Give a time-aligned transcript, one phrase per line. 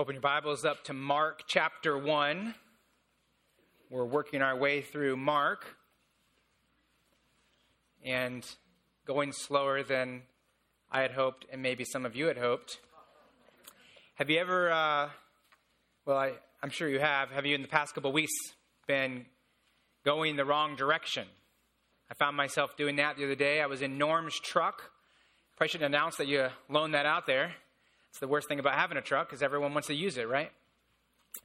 [0.00, 2.54] Open your Bibles up to Mark chapter 1.
[3.90, 5.76] We're working our way through Mark
[8.02, 8.42] and
[9.06, 10.22] going slower than
[10.90, 12.78] I had hoped, and maybe some of you had hoped.
[14.14, 15.10] Have you ever, uh,
[16.06, 16.32] well, I,
[16.62, 18.32] I'm sure you have, have you in the past couple weeks
[18.86, 19.26] been
[20.02, 21.26] going the wrong direction?
[22.10, 23.60] I found myself doing that the other day.
[23.60, 24.80] I was in Norm's truck.
[25.58, 27.52] Probably shouldn't announce that you loaned that out there.
[28.10, 30.50] It's the worst thing about having a truck because everyone wants to use it, right?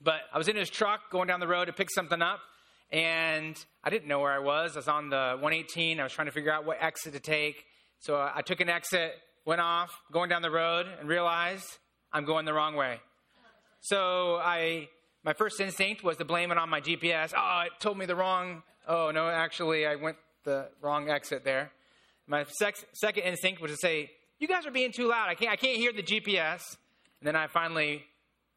[0.02, 2.40] But I was in his truck going down the road to pick something up,
[2.92, 4.76] and I didn't know where I was.
[4.76, 6.00] I was on the 118.
[6.00, 7.66] I was trying to figure out what exit to take.
[8.00, 9.14] So I took an exit,
[9.46, 11.78] went off, going down the road, and realized
[12.12, 13.00] I'm going the wrong way.
[13.82, 14.90] So I,
[15.24, 17.34] my first instinct was to blame it on my GPS.
[17.38, 18.64] Oh, it told me the wrong.
[18.88, 21.72] Oh no, actually, I went the wrong exit there.
[22.28, 25.30] My sec- second instinct was to say, you guys are being too loud.
[25.30, 26.62] I can't, I can't hear the GPS.
[27.22, 28.04] And then I finally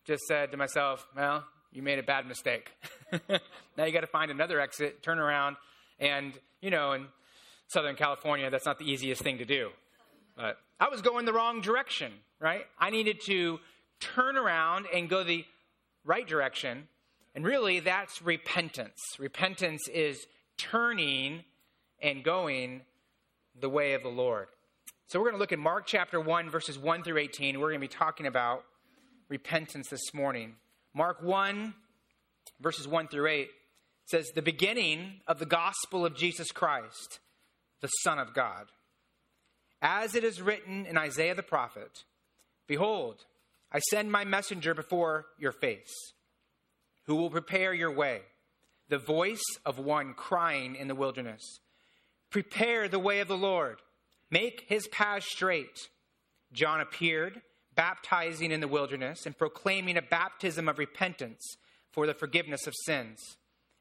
[0.05, 2.71] just said to myself, well, you made a bad mistake.
[3.77, 5.57] now you got to find another exit, turn around.
[5.99, 7.07] And, you know, in
[7.69, 9.71] Southern California, that's not the easiest thing to do.
[10.37, 12.65] But I was going the wrong direction, right?
[12.79, 13.59] I needed to
[14.01, 15.45] turn around and go the
[16.05, 16.89] right direction.
[17.35, 19.01] And really, that's repentance.
[19.19, 20.27] Repentance is
[20.57, 21.45] turning
[22.01, 22.83] and going
[23.61, 24.49] the way of the Lord.
[25.09, 27.59] So we're going to look at Mark chapter 1, verses 1 through 18.
[27.59, 28.65] We're going to be talking about
[29.31, 30.57] repentance this morning.
[30.93, 31.73] Mark 1,
[32.61, 33.49] verses 1 through 8
[34.05, 37.21] says, The beginning of the gospel of Jesus Christ,
[37.81, 38.67] the Son of God.
[39.81, 42.05] As it is written in Isaiah the prophet,
[42.67, 43.25] Behold,
[43.73, 46.13] I send my messenger before your face,
[47.07, 48.21] who will prepare your way,
[48.91, 51.61] the voice of one crying in the wilderness.
[52.29, 53.79] Prepare the way of the Lord
[54.31, 55.89] Make his path straight.
[56.53, 57.43] John appeared,
[57.75, 61.57] baptizing in the wilderness and proclaiming a baptism of repentance
[61.93, 63.21] for the forgiveness of sins.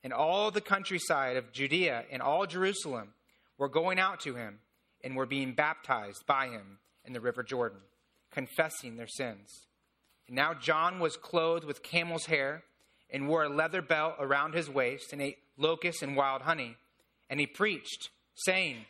[0.03, 3.13] And all the countryside of Judea and all Jerusalem
[3.57, 4.59] were going out to him
[5.03, 7.79] and were being baptized by him in the river Jordan,
[8.31, 9.67] confessing their sins.
[10.27, 12.63] And now John was clothed with camel's hair
[13.09, 16.75] and wore a leather belt around his waist and ate locusts and wild honey.
[17.29, 18.85] And he preached, saying,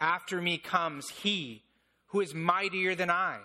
[0.00, 1.62] after me comes he
[2.06, 3.38] who is mightier than I,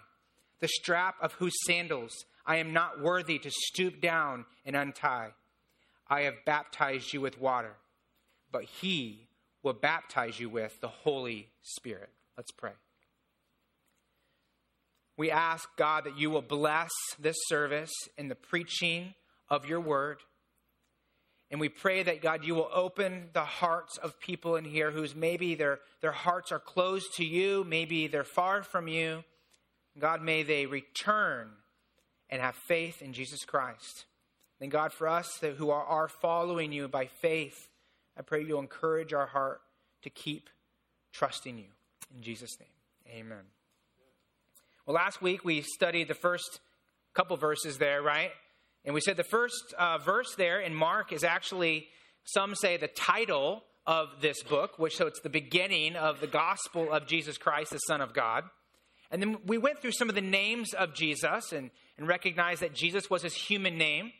[0.60, 2.14] the strap of whose sandals
[2.46, 5.30] I am not worthy to stoop down and untie.
[6.08, 7.76] I have baptized you with water,
[8.52, 9.28] but he
[9.62, 12.10] will baptize you with the Holy Spirit.
[12.38, 12.72] Let's pray.
[15.18, 16.90] We ask, God, that you will bless
[17.20, 19.14] this service in the preaching
[19.50, 20.22] of your word.
[21.52, 25.16] And we pray that, God, you will open the hearts of people in here whose
[25.16, 29.24] maybe their, their hearts are closed to you, maybe they're far from you.
[29.98, 31.50] God, may they return
[32.30, 34.06] and have faith in Jesus Christ.
[34.62, 37.68] And God, for us who are, are following you by faith,
[38.18, 39.62] I pray you'll encourage our heart
[40.04, 40.50] to keep
[41.12, 41.66] trusting you.
[42.16, 43.46] In Jesus' name, amen.
[44.86, 46.60] Well, last week we studied the first
[47.14, 48.32] couple verses there, right?
[48.86, 51.88] And we said the first uh, verse there in Mark is actually,
[52.24, 56.92] some say, the title of this book, which so it's the beginning of the gospel
[56.92, 58.44] of Jesus Christ, the Son of God.
[59.12, 62.76] And then we went through some of the names of Jesus and, and recognized that
[62.76, 64.12] Jesus was his human name,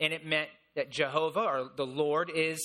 [0.00, 2.58] and it meant that Jehovah or the Lord is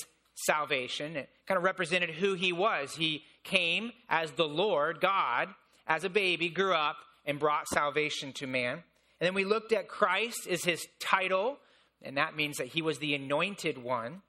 [0.45, 1.17] salvation.
[1.17, 2.95] It kind of represented who he was.
[2.95, 5.49] He came as the Lord, God,
[5.85, 8.83] as a baby, grew up, and brought salvation to man.
[9.23, 11.57] And then we looked at Christ as his title,
[12.01, 14.21] and that means that he was the anointed one.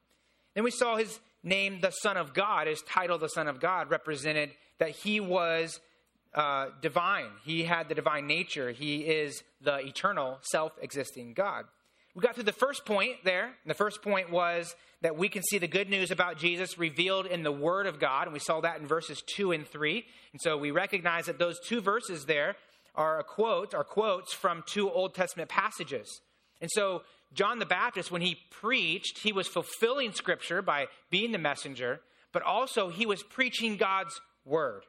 [0.54, 3.90] Then we saw his name, the Son of God, his title, the Son of God,
[3.90, 5.80] represented that he was
[6.32, 7.30] uh, divine.
[7.44, 8.70] He had the divine nature.
[8.70, 11.64] He is the eternal, self existing God.
[12.14, 13.46] We got through the first point there.
[13.46, 17.26] And the first point was that we can see the good news about Jesus revealed
[17.26, 18.28] in the Word of God.
[18.28, 20.04] And we saw that in verses 2 and 3.
[20.30, 22.54] And so we recognize that those two verses there
[22.94, 26.20] are a quote, are quotes from two Old Testament passages.
[26.60, 31.38] And so John the Baptist, when he preached, he was fulfilling scripture by being the
[31.38, 32.00] messenger,
[32.32, 34.84] but also he was preaching God's word.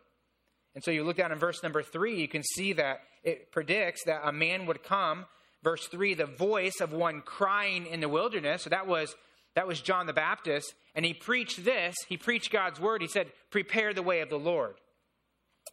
[0.76, 4.04] And so you look down in verse number three, you can see that it predicts
[4.06, 5.26] that a man would come.
[5.64, 8.64] Verse three, the voice of one crying in the wilderness.
[8.64, 9.16] So that was
[9.56, 11.96] that was John the Baptist, and he preached this.
[12.10, 13.02] He preached God's word.
[13.02, 14.76] He said, "Prepare the way of the Lord."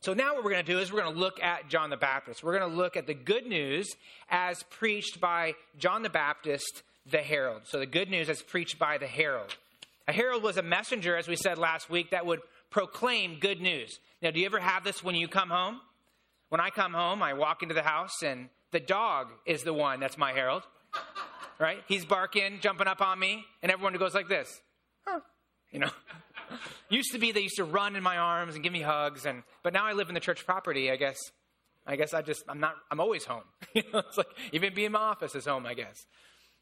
[0.02, 1.96] So now what we're going to do is we're going to look at John the
[1.96, 2.42] Baptist.
[2.42, 3.88] We're going to look at the good news
[4.28, 7.62] as preached by John the Baptist, the herald.
[7.66, 9.56] So the good news as preached by the herald.
[10.08, 14.00] A herald was a messenger, as we said last week, that would proclaim good news.
[14.20, 15.80] Now, do you ever have this when you come home?
[16.48, 20.00] When I come home, I walk into the house and the dog is the one
[20.00, 20.64] that's my herald.
[21.60, 21.78] right?
[21.86, 24.60] He's barking, jumping up on me, and everyone goes like this.
[25.06, 25.20] Huh.
[25.70, 25.90] You know?
[26.88, 29.42] Used to be they used to run in my arms and give me hugs, and
[29.62, 30.90] but now I live in the church property.
[30.90, 31.18] I guess,
[31.86, 33.44] I guess I just I'm not I'm always home.
[33.74, 35.66] you know, it's like even being in my office is home.
[35.66, 36.06] I guess,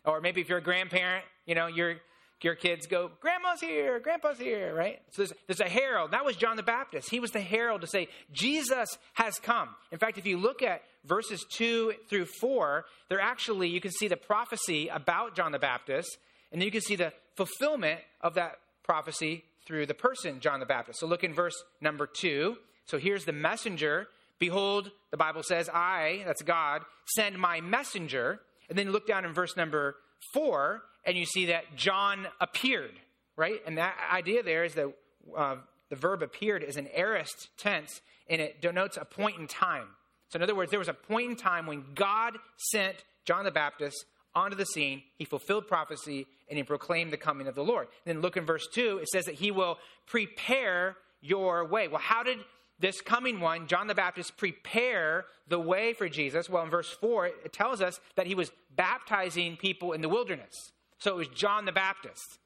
[0.05, 1.97] or maybe if you're a grandparent, you know, your
[2.43, 5.01] your kids go, Grandma's here, Grandpa's here, right?
[5.11, 6.13] So there's, there's a herald.
[6.13, 7.11] That was John the Baptist.
[7.11, 9.69] He was the herald to say Jesus has come.
[9.93, 14.09] In fact, if you look at verses two through four, they're actually you can see
[14.09, 16.19] the prophecy about John the Baptist,
[16.53, 20.67] and then you can see the fulfillment of that prophecy through the person, John the
[20.67, 21.01] Baptist.
[21.01, 22.57] So look in verse number two.
[22.87, 24.09] So here's the messenger.
[24.39, 28.41] Behold, the Bible says, I, that's God, send my messenger.
[28.69, 29.97] And then look down in verse number
[30.33, 32.93] four, and you see that John appeared,
[33.37, 33.61] right?
[33.67, 34.93] And that idea there is that
[35.37, 35.57] uh,
[35.89, 39.89] the verb appeared is an aorist tense, and it denotes a point in time.
[40.29, 43.51] So, in other words, there was a point in time when God sent John the
[43.51, 44.05] Baptist
[44.35, 45.03] onto the scene.
[45.17, 47.89] He fulfilled prophecy and he proclaimed the coming of the Lord.
[48.05, 51.89] And then look in verse 2, it says that he will prepare your way.
[51.89, 52.39] Well, how did
[52.79, 56.49] this coming one, John the Baptist, prepare the way for Jesus?
[56.49, 60.55] Well, in verse 4, it tells us that he was baptizing people in the wilderness.
[60.99, 62.39] So it was John the Baptist,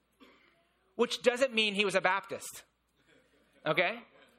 [0.97, 2.63] which doesn't mean he was a Baptist.
[3.67, 3.99] Okay?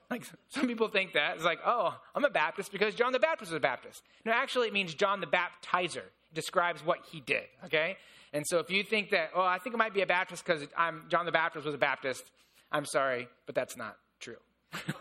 [0.10, 1.36] Like some people think that.
[1.36, 4.04] It's like, oh, I'm a Baptist because John the Baptist was a Baptist.
[4.24, 6.04] No, actually, it means John the Baptizer
[6.36, 7.98] describes what he did, okay?
[8.34, 10.68] And so if you think that, oh, I think it might be a Baptist because
[10.78, 12.24] I'm John the Baptist was a Baptist,
[12.72, 14.36] I'm sorry, but that's not true.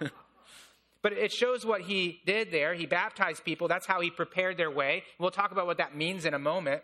[1.02, 2.74] but it shows what he did there.
[2.74, 3.68] He baptized people.
[3.68, 5.02] That's how he prepared their way.
[5.18, 6.82] We'll talk about what that means in a moment.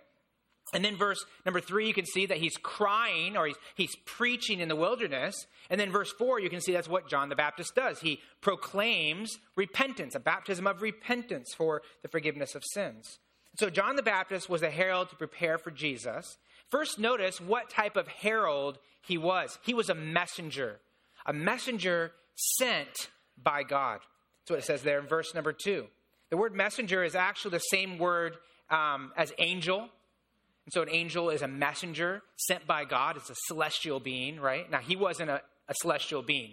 [0.73, 4.61] And then verse number three, you can see that he's crying or he's, he's preaching
[4.61, 5.47] in the wilderness.
[5.69, 8.01] And then verse four, you can see that's what John the Baptist does.
[8.01, 13.19] He proclaims repentance, a baptism of repentance for the forgiveness of sins.
[13.57, 16.39] So John the Baptist was a herald to prepare for Jesus.
[16.71, 19.59] First, notice what type of herald he was.
[19.63, 20.79] He was a messenger,
[21.27, 23.09] a messenger sent
[23.43, 24.01] by God.
[24.41, 25.87] That's what it says there in verse number two.
[26.31, 28.37] The word messenger is actually the same word
[28.71, 29.81] um, as angel.
[29.81, 33.17] And so an angel is a messenger sent by God.
[33.17, 34.71] It's a celestial being, right?
[34.71, 36.53] Now, he wasn't a, a celestial being.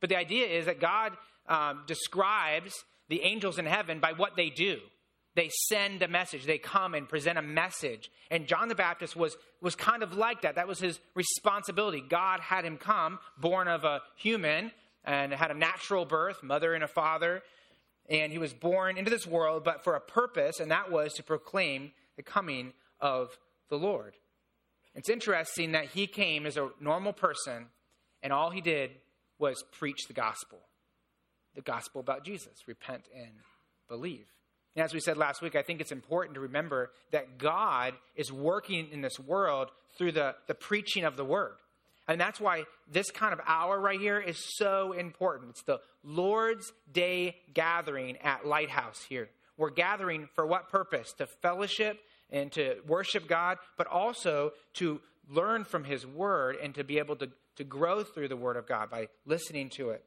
[0.00, 1.12] But the idea is that God
[1.48, 2.72] um, describes
[3.08, 4.78] the angels in heaven by what they do.
[5.34, 6.44] They send a message.
[6.44, 8.10] They come and present a message.
[8.30, 10.56] And John the Baptist was, was kind of like that.
[10.56, 12.02] That was his responsibility.
[12.06, 14.72] God had him come, born of a human,
[15.04, 17.42] and had a natural birth, mother and a father.
[18.08, 21.22] And he was born into this world, but for a purpose, and that was to
[21.22, 23.38] proclaim the coming of
[23.70, 24.14] the Lord.
[24.94, 27.66] It's interesting that he came as a normal person,
[28.22, 28.90] and all he did
[29.38, 30.60] was preach the gospel
[31.54, 33.32] the gospel about Jesus repent and
[33.88, 34.26] believe.
[34.74, 38.32] And as we said last week, I think it's important to remember that God is
[38.32, 41.54] working in this world through the, the preaching of the word.
[42.08, 45.50] And that's why this kind of hour right here is so important.
[45.50, 49.28] It's the Lord's Day gathering at Lighthouse here.
[49.56, 51.12] We're gathering for what purpose?
[51.18, 51.98] To fellowship
[52.30, 57.16] and to worship God, but also to learn from His Word and to be able
[57.16, 60.02] to, to grow through the Word of God by listening to it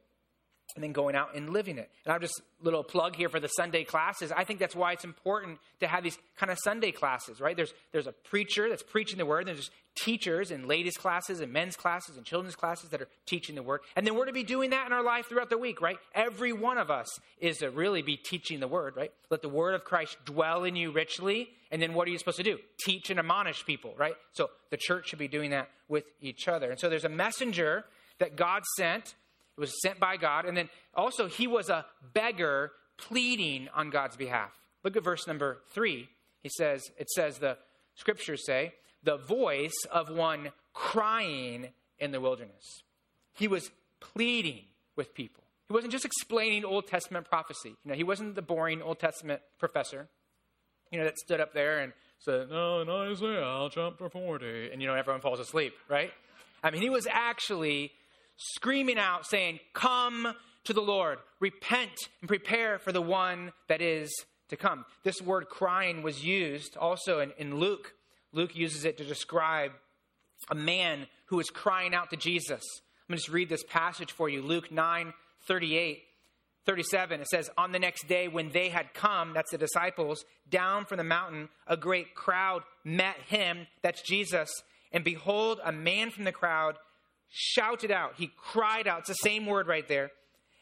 [0.76, 1.90] and then going out and living it.
[2.04, 4.30] And I'm just little plug here for the Sunday classes.
[4.30, 7.56] I think that's why it's important to have these kind of Sunday classes, right?
[7.56, 11.74] There's there's a preacher that's preaching the word, there's teachers in ladies classes and men's
[11.74, 13.80] classes and children's classes that are teaching the word.
[13.96, 15.96] And then we're to be doing that in our life throughout the week, right?
[16.14, 19.10] Every one of us is to really be teaching the word, right?
[19.30, 21.48] Let the word of Christ dwell in you richly.
[21.70, 22.58] And then what are you supposed to do?
[22.84, 24.14] Teach and admonish people, right?
[24.32, 26.70] So the church should be doing that with each other.
[26.70, 27.84] And so there's a messenger
[28.18, 29.14] that God sent
[29.56, 30.44] it was sent by God.
[30.44, 34.52] And then also, he was a beggar pleading on God's behalf.
[34.84, 36.08] Look at verse number three.
[36.42, 37.58] He says, it says, the
[37.94, 42.82] scriptures say, the voice of one crying in the wilderness.
[43.32, 43.70] He was
[44.00, 45.44] pleading with people.
[45.68, 47.70] He wasn't just explaining Old Testament prophecy.
[47.84, 50.08] You know, he wasn't the boring Old Testament professor,
[50.92, 54.86] you know, that stood up there and said, "No, in Isaiah chapter 40," and you
[54.86, 56.12] know, everyone falls asleep, right?
[56.62, 57.92] I mean, he was actually
[58.36, 64.12] screaming out, saying, Come to the Lord, repent and prepare for the one that is
[64.48, 64.84] to come.
[65.02, 67.94] This word crying was used also in, in Luke.
[68.32, 69.72] Luke uses it to describe
[70.50, 72.62] a man who is crying out to Jesus.
[73.08, 75.12] I'm going to just read this passage for you Luke 9
[75.46, 76.02] 38.
[76.66, 80.84] 37, it says, On the next day, when they had come, that's the disciples, down
[80.84, 84.50] from the mountain, a great crowd met him, that's Jesus.
[84.90, 86.76] And behold, a man from the crowd
[87.28, 88.14] shouted out.
[88.16, 89.00] He cried out.
[89.00, 90.10] It's the same word right there.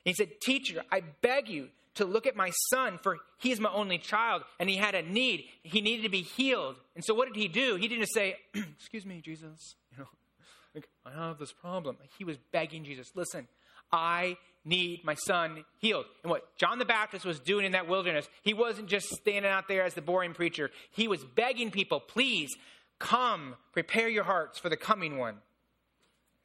[0.05, 3.71] he said, Teacher, I beg you to look at my son, for he is my
[3.71, 5.45] only child, and he had a need.
[5.63, 6.77] He needed to be healed.
[6.95, 7.77] And so what did he do?
[7.77, 10.09] He didn't say, Excuse me, Jesus, you know,
[10.75, 11.97] like, I have this problem.
[12.19, 13.47] He was begging Jesus, listen,
[13.93, 16.07] I need my son healed.
[16.23, 19.69] And what John the Baptist was doing in that wilderness, he wasn't just standing out
[19.69, 20.71] there as the boring preacher.
[20.91, 22.51] He was begging people, please
[22.99, 25.37] come, prepare your hearts for the coming one.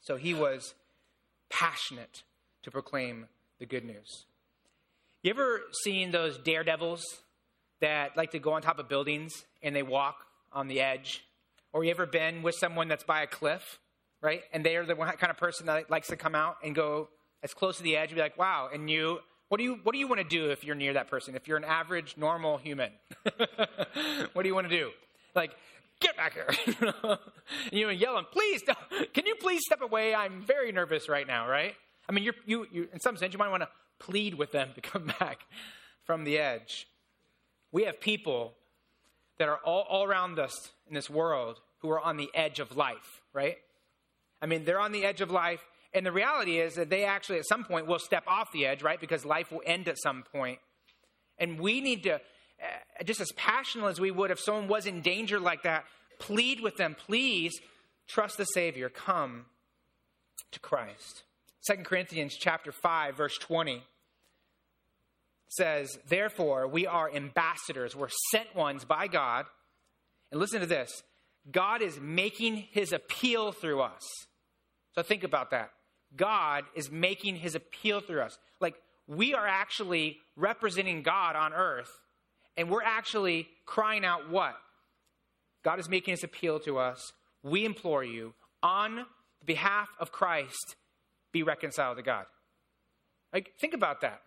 [0.01, 0.73] So he was
[1.49, 2.23] passionate
[2.63, 3.27] to proclaim
[3.59, 4.25] the good news.
[5.23, 7.03] You ever seen those daredevils
[7.81, 11.23] that like to go on top of buildings and they walk on the edge?
[11.73, 13.79] Or you ever been with someone that's by a cliff,
[14.21, 14.43] right?
[14.53, 17.09] And they are the kind of person that likes to come out and go
[17.43, 18.69] as close to the edge and be like, wow.
[18.73, 21.09] And you, what do you, what do you want to do if you're near that
[21.09, 21.35] person?
[21.35, 22.91] If you're an average, normal human,
[24.33, 24.91] what do you want to do?
[25.35, 25.51] Like,
[25.99, 26.47] get back here.
[27.71, 28.61] you know, yelling, please,
[29.13, 30.15] can you please step away?
[30.15, 31.73] I'm very nervous right now, right?
[32.07, 34.69] I mean, you're, you, you, in some sense, you might want to plead with them
[34.75, 35.39] to come back
[36.03, 36.87] from the edge.
[37.71, 38.53] We have people
[39.37, 42.75] that are all, all around us in this world who are on the edge of
[42.75, 43.57] life, right?
[44.41, 45.63] I mean, they're on the edge of life,
[45.93, 48.83] and the reality is that they actually, at some point, will step off the edge,
[48.83, 48.99] right?
[48.99, 50.59] Because life will end at some point.
[51.37, 52.19] And we need to,
[52.61, 55.85] Uh, just as passionate as we would if someone was in danger like that,
[56.19, 57.53] plead with them, please
[58.07, 59.45] trust the Savior, come
[60.51, 61.23] to Christ.
[61.67, 63.83] 2 Corinthians chapter 5 verse 20
[65.49, 69.45] says, "Therefore we are ambassadors, we're sent ones by God."
[70.31, 71.03] And listen to this.
[71.49, 74.03] God is making his appeal through us.
[74.93, 75.71] So think about that.
[76.15, 78.37] God is making his appeal through us.
[78.59, 78.75] Like
[79.07, 81.89] we are actually representing God on earth,
[82.57, 84.55] and we're actually crying out what?
[85.63, 87.13] God is making his appeal to us.
[87.43, 89.05] We implore you, on
[89.45, 90.75] behalf of Christ,
[91.31, 92.25] be reconciled to God.
[93.31, 94.21] Like, think about that.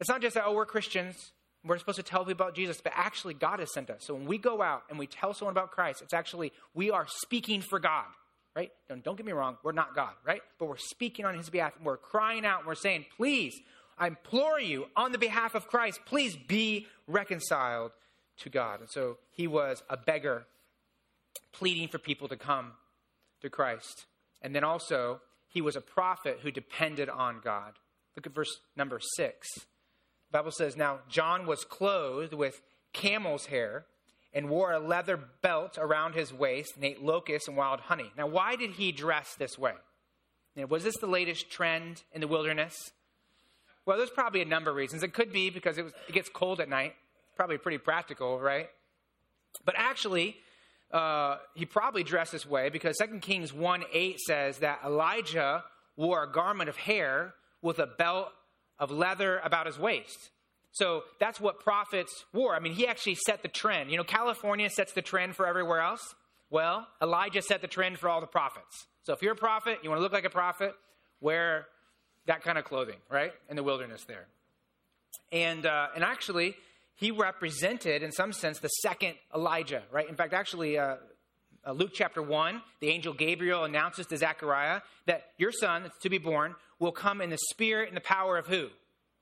[0.00, 1.32] It's not just that, oh, we're Christians,
[1.64, 4.04] we're supposed to tell people about Jesus, but actually, God has sent us.
[4.04, 7.06] So when we go out and we tell someone about Christ, it's actually, we are
[7.08, 8.06] speaking for God,
[8.54, 8.70] right?
[8.88, 10.40] Don't, don't get me wrong, we're not God, right?
[10.58, 13.60] But we're speaking on his behalf, and we're crying out, and we're saying, please,
[13.98, 17.92] I implore you, on the behalf of Christ, please be reconciled
[18.38, 18.80] to God.
[18.80, 20.46] And so he was a beggar
[21.52, 22.72] pleading for people to come
[23.40, 24.06] to Christ.
[24.42, 27.74] And then also, he was a prophet who depended on God.
[28.16, 29.48] Look at verse number six.
[29.54, 32.60] The Bible says, Now John was clothed with
[32.92, 33.86] camel's hair
[34.32, 38.12] and wore a leather belt around his waist and ate locusts and wild honey.
[38.16, 39.72] Now, why did he dress this way?
[40.68, 42.92] was this the latest trend in the wilderness?
[43.88, 45.02] Well, there's probably a number of reasons.
[45.02, 46.92] It could be because it, was, it gets cold at night.
[47.36, 48.68] Probably pretty practical, right?
[49.64, 50.36] But actually,
[50.92, 55.64] uh, he probably dressed this way because 2 Kings 1 8 says that Elijah
[55.96, 58.28] wore a garment of hair with a belt
[58.78, 60.32] of leather about his waist.
[60.72, 62.54] So that's what prophets wore.
[62.54, 63.90] I mean, he actually set the trend.
[63.90, 66.14] You know, California sets the trend for everywhere else.
[66.50, 68.86] Well, Elijah set the trend for all the prophets.
[69.04, 70.74] So if you're a prophet, you want to look like a prophet,
[71.22, 71.68] wear
[72.28, 73.32] that kind of clothing, right?
[73.48, 74.26] In the wilderness there.
[75.32, 76.54] And, uh, and actually,
[76.94, 80.08] he represented, in some sense, the second Elijah, right?
[80.08, 80.96] In fact, actually, uh,
[81.66, 86.10] uh, Luke chapter 1, the angel Gabriel announces to Zechariah that your son that's to
[86.10, 88.68] be born will come in the spirit and the power of who?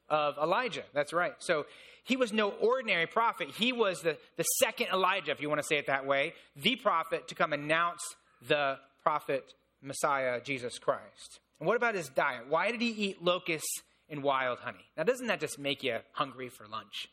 [0.08, 0.84] Of Elijah.
[0.92, 1.34] That's right.
[1.38, 1.66] So
[2.04, 3.48] he was no ordinary prophet.
[3.56, 6.76] He was the, the second Elijah, if you want to say it that way, the
[6.76, 8.02] prophet to come announce
[8.46, 11.40] the prophet Messiah, Jesus Christ.
[11.58, 12.44] And what about his diet?
[12.48, 14.84] Why did he eat locusts and wild honey?
[14.96, 17.08] Now, doesn't that just make you hungry for lunch?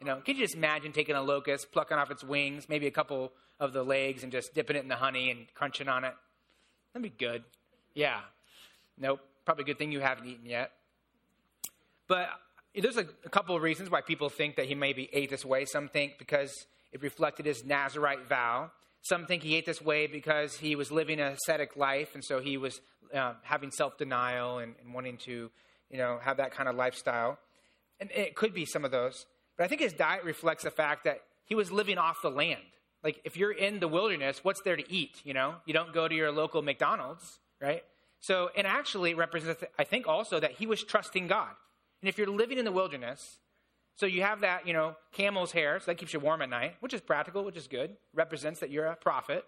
[0.00, 2.90] You know, can you just imagine taking a locust, plucking off its wings, maybe a
[2.90, 6.14] couple of the legs, and just dipping it in the honey and crunching on it?
[6.92, 7.44] That'd be good.
[7.94, 8.20] Yeah.
[8.98, 9.20] Nope.
[9.44, 10.72] Probably a good thing you haven't eaten yet.
[12.08, 12.28] But
[12.74, 15.64] there's a, a couple of reasons why people think that he maybe ate this way.
[15.64, 16.52] Some think because
[16.92, 18.70] it reflected his Nazarite vow.
[19.02, 22.40] Some think he ate this way because he was living an ascetic life, and so
[22.40, 22.80] he was
[23.14, 25.50] uh, having self denial and, and, wanting to,
[25.90, 27.38] you know, have that kind of lifestyle.
[28.00, 29.26] And it could be some of those.
[29.56, 32.60] But I think his diet reflects the fact that he was living off the land.
[33.04, 35.20] Like, if you're in the wilderness, what's there to eat?
[35.24, 37.82] You know, you don't go to your local McDonald's, right?
[38.20, 41.50] So, and actually it represents, I think, also that he was trusting God.
[42.00, 43.38] And if you're living in the wilderness,
[43.96, 46.76] so you have that, you know, camel's hair, so that keeps you warm at night,
[46.80, 49.44] which is practical, which is good, represents that you're a prophet.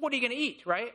[0.00, 0.92] What are you going to eat, right?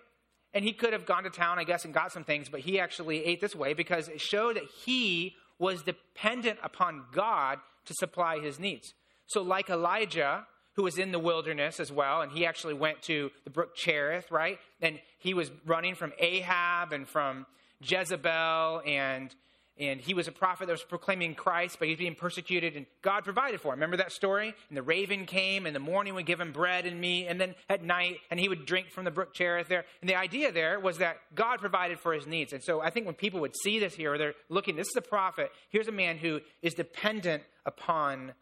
[0.58, 2.80] And he could have gone to town, I guess, and got some things, but he
[2.80, 8.40] actually ate this way because it showed that he was dependent upon God to supply
[8.40, 8.96] his needs.
[9.28, 13.30] So, like Elijah, who was in the wilderness as well, and he actually went to
[13.44, 14.58] the brook Cherith, right?
[14.82, 17.46] And he was running from Ahab and from
[17.80, 19.36] Jezebel and
[19.80, 22.86] and he was a prophet that was proclaiming Christ, but he was being persecuted, and
[23.02, 23.80] God provided for him.
[23.80, 24.56] Remember that story?
[24.70, 27.54] And the raven came, and the morning would give him bread and meat, and then
[27.70, 29.86] at night, and he would drink from the brook Cherith there.
[30.02, 32.54] And the idea there was that God provided for his needs.
[32.54, 34.96] And so I think when people would see this here, or they're looking, this is
[34.96, 38.34] a prophet, here's a man who is dependent upon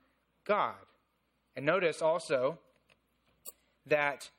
[0.46, 0.75] God.
[1.56, 2.60] And notice also
[3.86, 4.30] that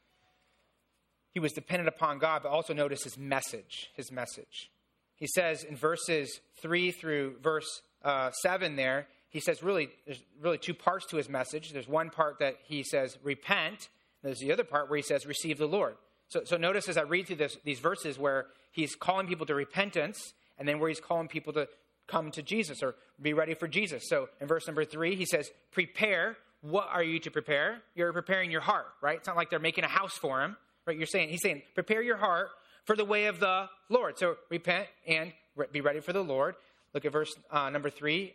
[1.33, 4.71] he was dependent upon God, but also notice his message, his message.
[5.17, 10.59] He says in verses 3 through verse uh, 7 there, he says really, there's really
[10.59, 11.73] two parts to his message.
[11.73, 13.89] There's one part that he says, repent.
[14.23, 15.97] There's the other part where he says, receive the Lord.
[16.29, 19.55] So, so notice as I read through this, these verses where he's calling people to
[19.55, 21.69] repentance and then where he's calling people to
[22.07, 24.05] come to Jesus or be ready for Jesus.
[24.09, 26.37] So in verse number 3, he says, prepare.
[26.63, 27.83] What are you to prepare?
[27.95, 29.19] You're preparing your heart, right?
[29.19, 30.57] It's not like they're making a house for him,
[30.87, 30.97] right?
[30.97, 32.49] You're saying, he's saying, prepare your heart
[32.87, 34.19] for the way of the Lord.
[34.19, 35.33] So repent and
[35.73, 36.55] be ready for the Lord.
[36.95, 38.35] Look at verse uh, number three,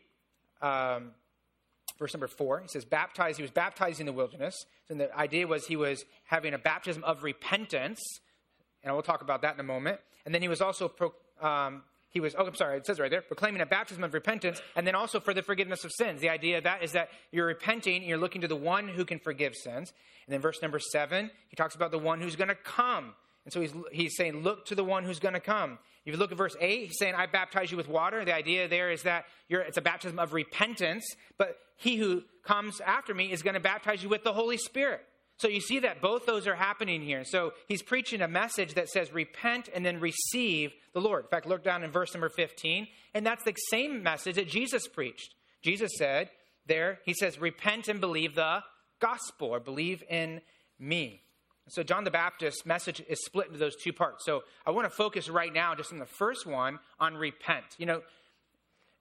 [0.62, 1.12] um,
[1.98, 2.60] verse number four.
[2.60, 3.38] He says, baptized.
[3.38, 4.56] He was baptized in the wilderness.
[4.88, 8.00] So the idea was he was having a baptism of repentance.
[8.84, 10.00] And we'll talk about that in a moment.
[10.26, 13.10] And then he was also, pro, um, he was, oh, I'm sorry, it says right
[13.10, 16.22] there, proclaiming a baptism of repentance, and then also for the forgiveness of sins.
[16.22, 19.06] The idea of that is that you're repenting and you're looking to the one who
[19.06, 19.94] can forgive sins.
[20.28, 23.14] And then verse number seven, he talks about the one who's going to come.
[23.44, 25.80] And so he's, he's saying, look to the one who's going to come.
[26.06, 28.24] If you look at verse 8, he's saying, I baptize you with water.
[28.24, 31.06] The idea there is that it's a baptism of repentance,
[31.38, 35.02] but he who comes after me is going to baptize you with the Holy Spirit.
[35.38, 37.24] So you see that both those are happening here.
[37.24, 41.24] So he's preaching a message that says, repent and then receive the Lord.
[41.24, 44.88] In fact, look down in verse number 15, and that's the same message that Jesus
[44.88, 45.34] preached.
[45.64, 46.30] Jesus said
[46.68, 48.62] there, he says, repent and believe the
[49.00, 50.42] gospel, or believe in
[50.78, 51.24] me.
[51.68, 54.26] So, John the Baptist's message is split into those two parts.
[54.26, 57.66] So, I want to focus right now just on the first one on repent.
[57.78, 58.02] You know,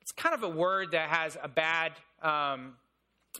[0.00, 2.74] it's kind of a word that has a bad, um,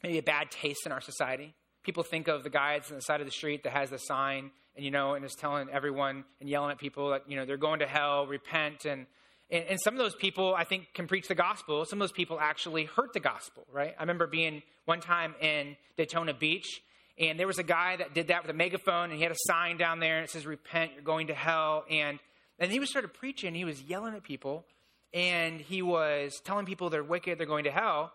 [0.03, 1.55] maybe a bad taste in our society.
[1.83, 3.99] People think of the guy that's on the side of the street that has the
[3.99, 7.45] sign and, you know, and is telling everyone and yelling at people that, you know,
[7.45, 8.85] they're going to hell, repent.
[8.85, 9.07] And,
[9.51, 11.85] and, and some of those people, I think, can preach the gospel.
[11.85, 13.95] Some of those people actually hurt the gospel, right?
[13.99, 16.83] I remember being one time in Daytona Beach
[17.21, 19.39] and there was a guy that did that with a megaphone, and he had a
[19.41, 21.85] sign down there, and it says, Repent, you're going to hell.
[21.91, 22.19] And,
[22.59, 24.65] and he was started preaching, he was yelling at people,
[25.13, 28.13] and he was telling people they're wicked, they're going to hell.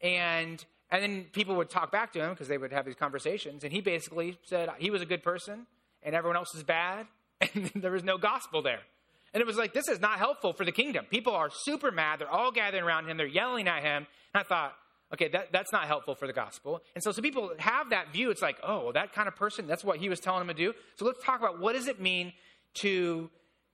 [0.00, 3.64] And, and then people would talk back to him because they would have these conversations.
[3.64, 5.66] And he basically said he was a good person,
[6.04, 7.06] and everyone else is bad,
[7.40, 8.80] and there was no gospel there.
[9.34, 11.04] And it was like, this is not helpful for the kingdom.
[11.10, 12.20] People are super mad.
[12.20, 13.16] They're all gathering around him.
[13.16, 14.06] They're yelling at him.
[14.32, 14.72] And I thought,
[15.12, 16.82] Okay, that, that's not helpful for the gospel.
[16.94, 18.30] And so some people have that view.
[18.30, 20.62] It's like, oh, well, that kind of person, that's what he was telling them to
[20.62, 20.74] do.
[20.96, 22.32] So let's talk about what does it mean
[22.80, 23.30] to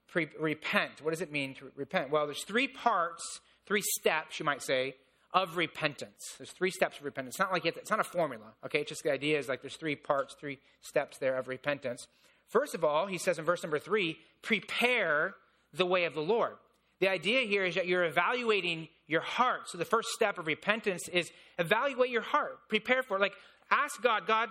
[0.07, 1.01] pre- repent?
[1.01, 2.11] What does it mean to repent?
[2.11, 3.23] Well, there's three parts,
[3.65, 4.95] three steps, you might say,
[5.33, 6.35] of repentance.
[6.37, 7.35] There's three steps of repentance.
[7.35, 8.81] It's not like it's not a formula, okay?
[8.81, 12.07] It's just the idea is like there's three parts, three steps there of repentance.
[12.47, 15.33] First of all, he says in verse number three, prepare
[15.73, 16.53] the way of the Lord.
[16.99, 19.69] The idea here is that you're evaluating your heart.
[19.69, 22.57] So the first step of repentance is evaluate your heart.
[22.69, 23.21] Prepare for it.
[23.21, 23.33] Like
[23.71, 24.49] ask God, God,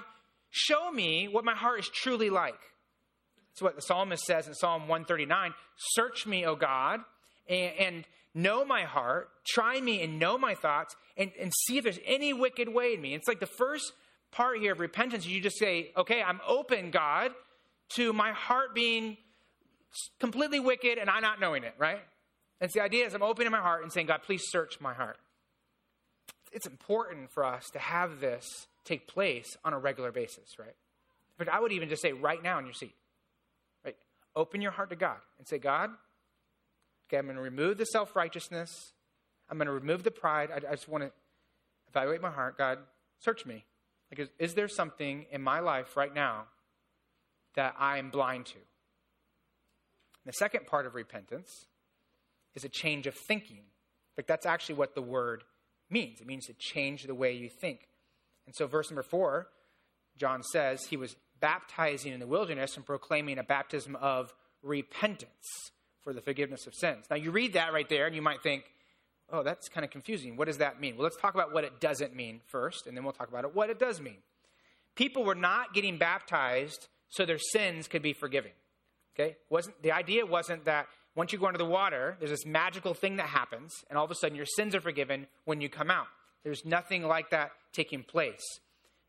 [0.50, 2.58] show me what my heart is truly like.
[3.52, 5.52] That's what the psalmist says in Psalm 139.
[5.76, 7.00] Search me, O God,
[7.48, 9.28] and, and know my heart.
[9.46, 13.00] Try me and know my thoughts and, and see if there's any wicked way in
[13.00, 13.14] me.
[13.14, 13.92] It's like the first
[14.30, 17.32] part here of repentance, you just say, okay, I'm open, God,
[17.96, 19.18] to my heart being
[20.18, 22.00] completely wicked and I not knowing it, right?
[22.62, 24.94] And so the idea is I'm opening my heart and saying, God, please search my
[24.94, 25.18] heart.
[26.52, 28.46] It's important for us to have this
[28.84, 30.76] take place on a regular basis, right?
[31.38, 32.94] But I would even just say right now in your seat,
[33.84, 33.96] right?
[34.36, 35.90] Open your heart to God and say, God,
[37.08, 38.70] okay, I'm going to remove the self righteousness.
[39.50, 40.50] I'm going to remove the pride.
[40.52, 41.10] I, I just want to
[41.88, 42.56] evaluate my heart.
[42.56, 42.78] God,
[43.18, 43.64] search me.
[44.12, 46.44] Like, is, is there something in my life right now
[47.54, 48.54] that I am blind to?
[48.54, 51.66] And the second part of repentance
[52.54, 53.64] is a change of thinking.
[54.16, 55.44] But that's actually what the word
[55.90, 56.20] means.
[56.20, 57.88] It means to change the way you think.
[58.46, 59.48] And so, verse number four,
[60.16, 65.70] John says he was baptizing in the wilderness and proclaiming a baptism of repentance
[66.02, 67.06] for the forgiveness of sins.
[67.10, 68.64] Now, you read that right there, and you might think,
[69.30, 70.36] oh, that's kind of confusing.
[70.36, 70.96] What does that mean?
[70.96, 73.54] Well, let's talk about what it doesn't mean first, and then we'll talk about it,
[73.54, 74.18] what it does mean.
[74.94, 78.50] People were not getting baptized so their sins could be forgiven.
[79.14, 79.36] Okay?
[79.48, 83.16] Wasn't, the idea wasn't that once you go under the water, there's this magical thing
[83.16, 86.06] that happens, and all of a sudden your sins are forgiven when you come out.
[86.42, 88.42] There's nothing like that taking place.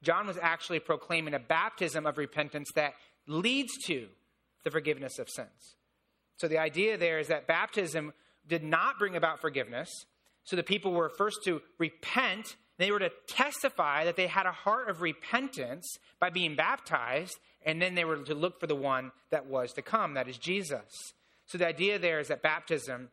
[0.01, 2.93] John was actually proclaiming a baptism of repentance that
[3.25, 4.07] leads to
[4.63, 5.75] the forgiveness of sins.
[6.37, 8.11] So the idea there is that baptism
[8.47, 9.89] did not bring about forgiveness.
[10.43, 12.57] So the people were first to repent.
[12.77, 15.87] They were to testify that they had a heart of repentance
[16.19, 19.81] by being baptized, and then they were to look for the one that was to
[19.81, 21.13] come, that is Jesus.
[21.45, 23.09] So the idea there is that baptism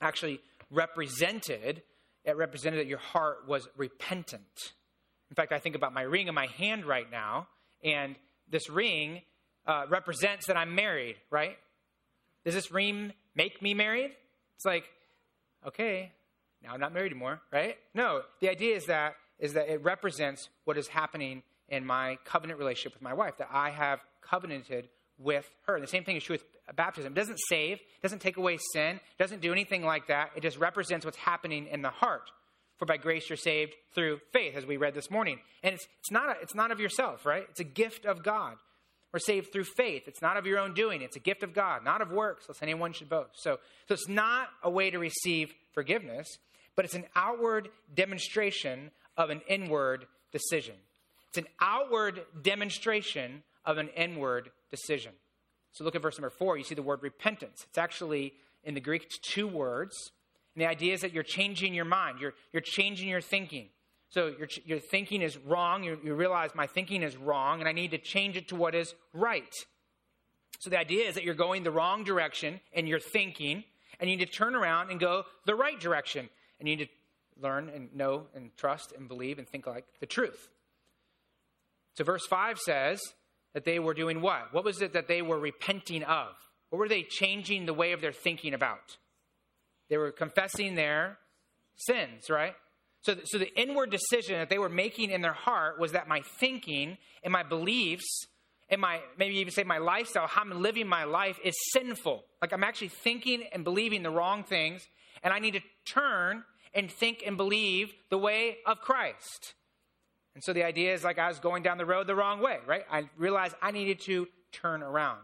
[0.00, 1.82] actually represented
[2.26, 4.72] it represented that your heart was repentant.
[5.30, 7.46] In fact, I think about my ring in my hand right now,
[7.84, 8.16] and
[8.50, 9.22] this ring
[9.66, 11.56] uh, represents that I'm married, right?
[12.44, 14.10] Does this ring make me married?
[14.56, 14.84] It's like,
[15.66, 16.12] okay,
[16.62, 17.76] now I'm not married anymore, right?
[17.94, 22.58] No, the idea is that is that it represents what is happening in my covenant
[22.58, 25.80] relationship with my wife, that I have covenanted with her.
[25.80, 27.12] The same thing is true with baptism.
[27.12, 30.30] It doesn't save, doesn't take away sin, doesn't do anything like that.
[30.36, 32.30] It just represents what's happening in the heart.
[32.78, 35.38] For by grace you're saved through faith, as we read this morning.
[35.62, 37.46] And it's, it's, not, a, it's not of yourself, right?
[37.48, 38.56] It's a gift of God.
[39.12, 40.02] We're saved through faith.
[40.06, 41.00] It's not of your own doing.
[41.00, 43.42] It's a gift of God, not of works, lest anyone should boast.
[43.42, 46.26] So, so it's not a way to receive forgiveness,
[46.74, 50.74] but it's an outward demonstration of an inward decision.
[51.28, 55.12] It's an outward demonstration of an inward decision.
[55.72, 56.56] So look at verse number four.
[56.56, 57.66] You see the word repentance.
[57.68, 58.32] It's actually
[58.64, 59.94] in the Greek it's two words.
[60.54, 63.68] And the idea is that you're changing your mind, you're, you're changing your thinking.
[64.08, 65.84] So your, your thinking is wrong.
[65.84, 68.74] You, you realize my thinking is wrong, and I need to change it to what
[68.74, 69.52] is right.
[70.60, 73.64] So the idea is that you're going the wrong direction in your thinking,
[74.00, 76.28] and you need to turn around and go the right direction.
[76.58, 80.06] And you need to learn and know and trust and believe and think like the
[80.06, 80.48] truth.
[81.94, 83.00] So verse 5 says,
[83.56, 84.52] that they were doing what?
[84.52, 86.28] What was it that they were repenting of?
[86.68, 88.98] What were they changing the way of their thinking about?
[89.88, 91.16] They were confessing their
[91.74, 92.52] sins, right?
[93.00, 96.20] So, so the inward decision that they were making in their heart was that my
[96.38, 98.26] thinking and my beliefs
[98.68, 102.24] and my maybe even say my lifestyle, how I'm living my life is sinful.
[102.42, 104.86] Like I'm actually thinking and believing the wrong things,
[105.22, 109.54] and I need to turn and think and believe the way of Christ.
[110.36, 112.58] And so the idea is like I was going down the road the wrong way,
[112.66, 112.84] right?
[112.92, 115.20] I realized I needed to turn around.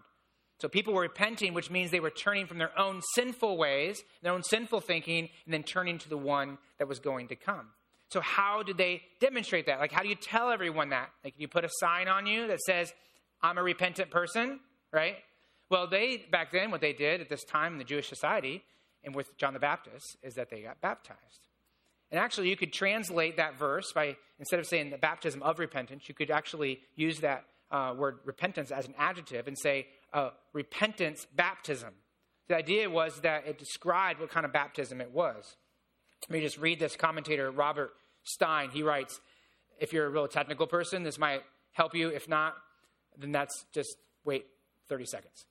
[0.59, 4.33] So people were repenting, which means they were turning from their own sinful ways, their
[4.33, 7.67] own sinful thinking, and then turning to the one that was going to come.
[8.09, 9.81] So how did they demonstrate that?
[9.81, 11.11] Like, how do you tell everyone that?
[11.23, 12.91] Like, you put a sign on you that says,
[13.43, 14.61] I'm a repentant person,
[14.95, 15.17] right?
[15.69, 18.63] Well, they, back then, what they did at this time in the Jewish society
[19.05, 21.49] and with John the Baptist is that they got baptized.
[22.13, 26.09] And actually, you could translate that verse by, instead of saying the baptism of repentance,
[26.09, 31.27] you could actually use that uh, word repentance as an adjective and say uh, repentance
[31.35, 31.95] baptism.
[32.49, 35.57] The idea was that it described what kind of baptism it was.
[36.29, 37.93] Let me just read this commentator, Robert
[38.25, 38.69] Stein.
[38.69, 39.19] He writes
[39.81, 42.09] If you're a real technical person, this might help you.
[42.09, 42.55] If not,
[43.17, 44.45] then that's just wait
[44.91, 45.47] 30 seconds.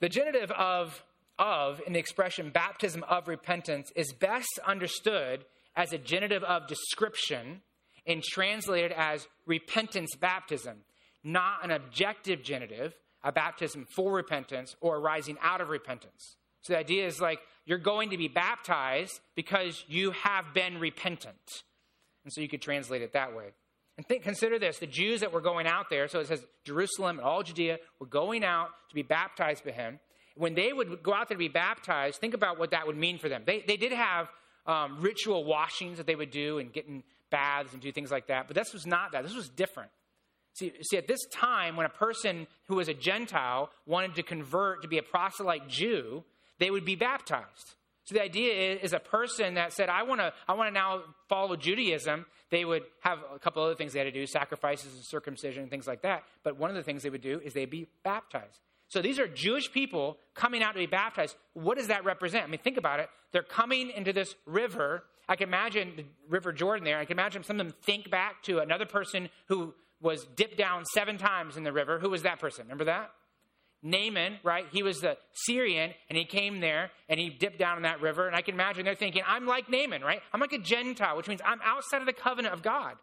[0.00, 1.04] The genitive of
[1.38, 5.44] of in the expression baptism of repentance is best understood
[5.78, 7.62] as a genitive of description
[8.04, 10.78] and translated as repentance baptism,
[11.22, 16.36] not an objective genitive, a baptism for repentance or rising out of repentance.
[16.62, 21.62] So the idea is like you're going to be baptized because you have been repentant.
[22.24, 23.52] And so you could translate it that way.
[23.96, 27.18] And think, consider this the Jews that were going out there, so it says Jerusalem
[27.18, 30.00] and all Judea were going out to be baptized by him.
[30.36, 33.18] When they would go out there to be baptized, think about what that would mean
[33.18, 33.42] for them.
[33.46, 34.28] They, they did have
[34.66, 38.46] um, ritual washings that they would do and getting baths and do things like that.
[38.46, 39.22] But this was not that.
[39.22, 39.90] This was different.
[40.54, 44.82] See, see, at this time, when a person who was a Gentile wanted to convert
[44.82, 46.24] to be a proselyte Jew,
[46.58, 47.74] they would be baptized.
[48.04, 51.02] So the idea is, is a person that said, I want to I wanna now
[51.28, 55.04] follow Judaism, they would have a couple other things they had to do, sacrifices and
[55.04, 56.24] circumcision and things like that.
[56.42, 58.60] But one of the things they would do is they'd be baptized.
[58.88, 61.36] So these are Jewish people coming out to be baptized.
[61.52, 62.44] What does that represent?
[62.44, 63.10] I mean, think about it.
[63.32, 65.04] They're coming into this river.
[65.28, 66.98] I can imagine the River Jordan there.
[66.98, 70.84] I can imagine some of them think back to another person who was dipped down
[70.86, 71.98] seven times in the river.
[71.98, 72.64] Who was that person?
[72.64, 73.10] Remember that?
[73.82, 74.66] Naaman, right?
[74.72, 78.26] He was the Syrian, and he came there and he dipped down in that river.
[78.26, 80.20] And I can imagine they're thinking, I'm like Naaman, right?
[80.32, 82.96] I'm like a Gentile, which means I'm outside of the covenant of God.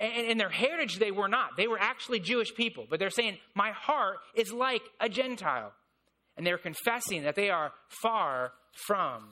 [0.00, 1.58] And in their heritage, they were not.
[1.58, 2.86] They were actually Jewish people.
[2.88, 5.72] But they're saying, My heart is like a Gentile.
[6.36, 8.52] And they're confessing that they are far
[8.86, 9.24] from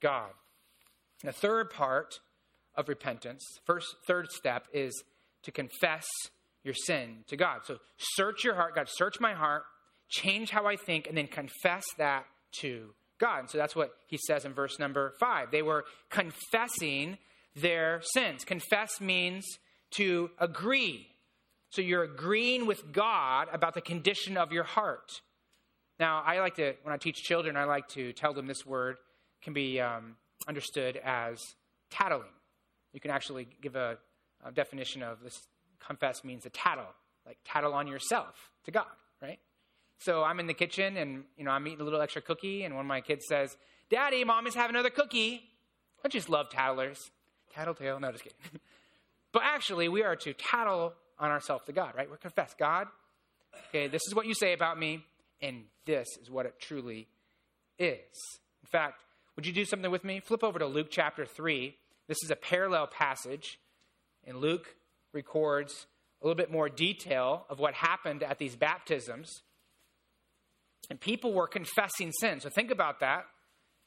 [0.00, 0.30] God.
[1.22, 2.20] The third part
[2.74, 5.02] of repentance, first, third step, is
[5.42, 6.06] to confess
[6.64, 7.60] your sin to God.
[7.64, 8.74] So search your heart.
[8.74, 9.64] God, search my heart,
[10.08, 12.24] change how I think, and then confess that
[12.60, 13.40] to God.
[13.40, 15.50] And so that's what he says in verse number five.
[15.50, 17.18] They were confessing
[17.54, 18.44] their sins.
[18.44, 19.44] Confess means
[19.92, 21.06] to agree.
[21.70, 25.20] So you're agreeing with God about the condition of your heart.
[26.00, 28.96] Now, I like to, when I teach children, I like to tell them this word.
[29.42, 31.40] can be um, understood as
[31.90, 32.28] tattling.
[32.92, 33.98] You can actually give a,
[34.44, 35.38] a definition of this
[35.78, 36.86] confess means to tattle,
[37.26, 38.86] like tattle on yourself to God,
[39.20, 39.38] right?
[39.98, 42.74] So I'm in the kitchen and you know I'm eating a little extra cookie, and
[42.74, 43.56] one of my kids says,
[43.90, 45.42] "Daddy, mommy's having another cookie."
[46.04, 47.10] I just love tattlers.
[47.52, 47.98] Tattletale.
[47.98, 48.38] No, just kidding.
[49.32, 52.08] but actually, we are to tattle on ourselves to God, right?
[52.08, 52.86] We're confess, God.
[53.68, 55.04] Okay, this is what you say about me,
[55.40, 57.08] and this is what it truly
[57.78, 58.38] is.
[58.62, 59.02] In fact,
[59.36, 60.20] would you do something with me?
[60.20, 61.76] Flip over to Luke chapter 3.
[62.08, 63.58] This is a parallel passage,
[64.26, 64.74] and Luke
[65.12, 65.86] records
[66.20, 69.42] a little bit more detail of what happened at these baptisms.
[70.90, 72.40] And people were confessing sin.
[72.40, 73.26] So think about that.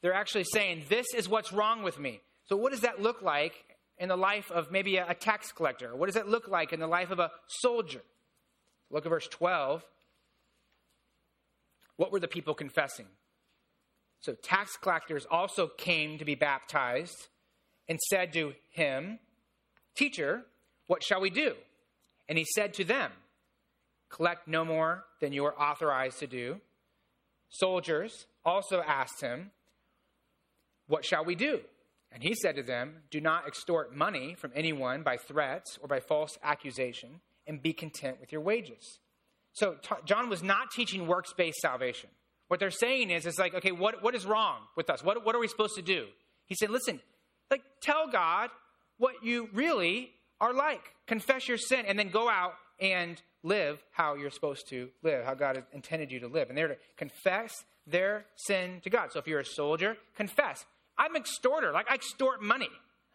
[0.02, 2.22] They're actually saying, This is what's wrong with me.
[2.48, 3.54] So, what does that look like
[4.02, 5.96] in the life of maybe a, tax collector?
[5.96, 8.02] What does that look like in the life of a soldier?
[8.90, 9.86] Look at verse 12.
[11.98, 13.06] What were the people confessing?
[14.22, 17.28] So, tax collectors also came to be baptized
[17.88, 19.20] and said to him,
[19.96, 20.46] Teacher,
[20.88, 21.54] what shall we do?
[22.28, 23.12] And he said to them,
[24.10, 26.60] Collect no more than you are authorized to do.
[27.50, 29.52] Soldiers also asked him,
[30.88, 31.62] What shall we do?
[32.12, 36.00] And he said to them, Do not extort money from anyone by threats or by
[36.00, 39.00] false accusation, and be content with your wages.
[39.54, 42.10] So t- John was not teaching works based salvation.
[42.48, 45.04] What they're saying is, it's like, okay, what, what is wrong with us?
[45.04, 46.08] What, what are we supposed to do?
[46.46, 47.00] He said, listen,
[47.50, 48.50] like, tell God
[48.98, 50.82] what you really are like.
[51.08, 55.34] Confess your sin, and then go out and live how you're supposed to live, how
[55.34, 56.50] God intended you to live.
[56.50, 57.54] And they're to confess
[57.88, 59.12] their sin to God.
[59.12, 60.66] So if you're a soldier, confess.
[61.02, 61.72] I'm extorter.
[61.72, 62.70] Like I extort money.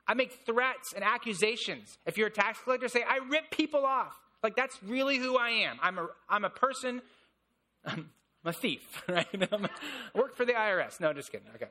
[0.09, 1.99] I make threats and accusations.
[2.05, 4.15] If you're a tax collector, say, I rip people off.
[4.43, 5.79] Like that's really who I am.
[5.81, 7.01] I'm a, I'm a person,
[7.85, 8.11] I'm
[8.45, 9.27] a thief, right?
[9.33, 9.69] I
[10.15, 11.01] work for the IRS.
[11.01, 11.47] No, just kidding.
[11.55, 11.67] Okay.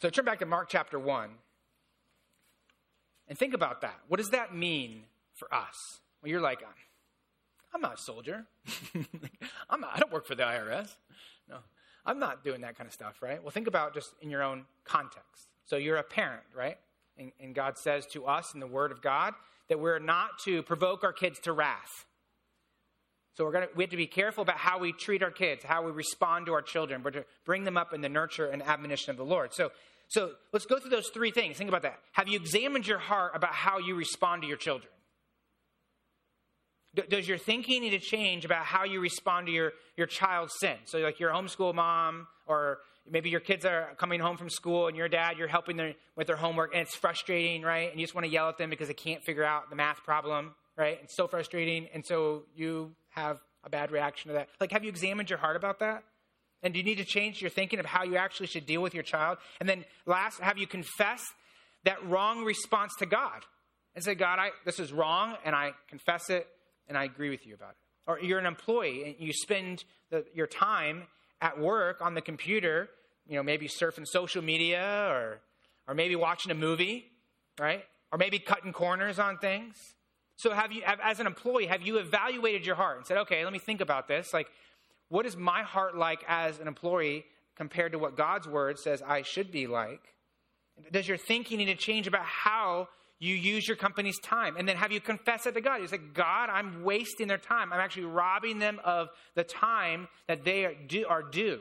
[0.00, 1.30] So turn back to Mark chapter 1
[3.28, 4.00] and think about that.
[4.08, 6.00] What does that mean for us?
[6.20, 6.60] Well, you're like,
[7.72, 8.46] I'm not a soldier.
[9.70, 10.88] I'm not, I don't work for the IRS.
[11.48, 11.58] No,
[12.04, 13.42] I'm not doing that kind of stuff, right?
[13.42, 15.48] Well, think about just in your own context.
[15.66, 16.76] So you're a parent, right?
[17.16, 19.34] And, and God says to us in the Word of God
[19.68, 22.06] that we're not to provoke our kids to wrath.
[23.34, 25.82] So we're gonna, we have to be careful about how we treat our kids, how
[25.82, 27.02] we respond to our children.
[27.02, 29.54] We're to bring them up in the nurture and admonition of the Lord.
[29.54, 29.70] So,
[30.08, 31.56] so let's go through those three things.
[31.56, 31.98] Think about that.
[32.12, 34.92] Have you examined your heart about how you respond to your children?
[37.08, 40.76] Does your thinking need to change about how you respond to your, your child's sin?
[40.84, 42.78] So, like your homeschool mom, or
[43.10, 46.26] maybe your kids are coming home from school and your dad, you're helping them with
[46.26, 47.90] their homework, and it's frustrating, right?
[47.90, 50.04] And you just want to yell at them because they can't figure out the math
[50.04, 50.98] problem, right?
[51.02, 51.88] It's so frustrating.
[51.94, 54.48] And so you have a bad reaction to that.
[54.60, 56.04] Like, have you examined your heart about that?
[56.62, 58.94] And do you need to change your thinking of how you actually should deal with
[58.94, 59.38] your child?
[59.60, 61.32] And then, last, have you confessed
[61.84, 63.42] that wrong response to God?
[63.94, 66.46] And say, God, I, this is wrong, and I confess it
[66.88, 67.76] and I agree with you about it.
[68.06, 71.04] Or you're an employee and you spend the, your time
[71.40, 72.88] at work on the computer,
[73.28, 75.40] you know, maybe surfing social media or,
[75.86, 77.06] or maybe watching a movie,
[77.58, 77.84] right?
[78.10, 79.76] Or maybe cutting corners on things.
[80.36, 83.52] So, have you, as an employee, have you evaluated your heart and said, okay, let
[83.52, 84.32] me think about this?
[84.32, 84.48] Like,
[85.08, 89.22] what is my heart like as an employee compared to what God's word says I
[89.22, 90.00] should be like?
[90.90, 92.88] Does your thinking need to change about how
[93.22, 94.56] you use your company's time.
[94.56, 95.80] And then have you confess it to God?
[95.80, 97.72] You say, God, I'm wasting their time.
[97.72, 101.06] I'm actually robbing them of the time that they are due.
[101.06, 101.60] Are due.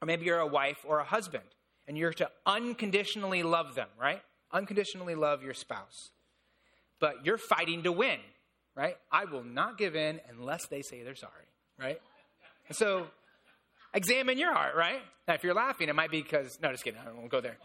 [0.00, 1.42] Or maybe you're a wife or a husband,
[1.88, 4.22] and you're to unconditionally love them, right?
[4.52, 6.10] Unconditionally love your spouse.
[7.00, 8.20] But you're fighting to win,
[8.76, 8.96] right?
[9.10, 11.32] I will not give in unless they say they're sorry,
[11.80, 12.00] right?
[12.68, 13.08] And so
[13.92, 15.00] examine your heart, right?
[15.26, 17.56] Now, if you're laughing, it might be because, no, just kidding, I won't go there.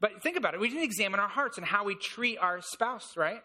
[0.00, 0.60] But think about it.
[0.60, 3.42] We need to examine our hearts and how we treat our spouse, right?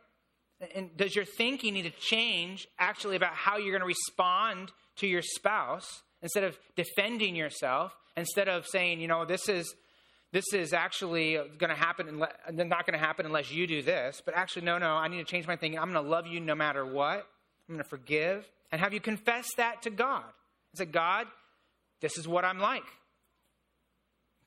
[0.76, 5.08] And does your thinking need to change actually about how you're going to respond to
[5.08, 9.74] your spouse instead of defending yourself, instead of saying, you know, this is
[10.34, 12.08] this is actually going to happen
[12.48, 15.18] and not going to happen unless you do this, but actually no, no, I need
[15.18, 15.78] to change my thinking.
[15.78, 17.28] I'm going to love you no matter what.
[17.68, 18.50] I'm going to forgive.
[18.72, 20.24] And have you confessed that to God?
[20.24, 21.28] And say, God,
[22.00, 22.84] this is what I'm like